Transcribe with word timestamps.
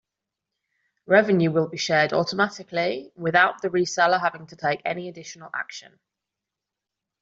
Revenue 1.05 1.51
will 1.51 1.67
be 1.67 1.77
shared 1.77 2.11
automatically 2.11 3.11
without 3.15 3.61
the 3.61 3.69
reseller 3.69 4.19
having 4.19 4.47
to 4.47 4.55
take 4.55 4.81
any 4.83 5.07
additional 5.07 5.51
action. 5.53 5.99